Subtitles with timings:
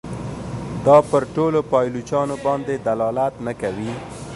[0.85, 3.91] دا پر ټولو پایلوچانو باندي دلالت نه کوي.